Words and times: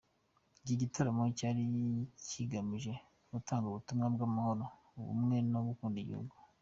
Iki 0.61 0.73
gitaramo 0.81 1.23
cyari 1.37 1.61
kigamije 2.29 2.93
gutanga 3.33 3.65
ubutumwa 3.67 4.05
bw’amahoro, 4.13 4.63
ubumwe 4.99 5.37
no 5.51 5.59
gukunda 5.67 5.97
igihugu. 6.03 6.33